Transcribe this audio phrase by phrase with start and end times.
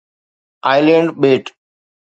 [0.71, 1.43] Aland ٻيٽ